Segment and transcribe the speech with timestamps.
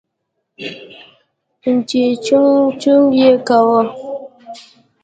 [1.89, 3.81] چې چونگ چونگ يې کاوه.